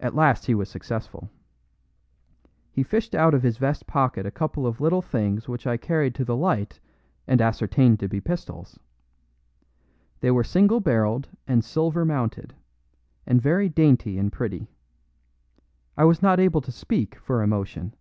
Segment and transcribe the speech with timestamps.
[0.00, 1.30] At last he was successful.
[2.72, 6.12] He fished out of his vest pocket a couple of little things which I carried
[6.16, 6.80] to the light
[7.24, 8.80] and ascertained to be pistols.
[10.18, 12.52] They were single barreled and silver mounted,
[13.28, 14.72] and very dainty and pretty.
[15.96, 17.94] I was not able to speak for emotion.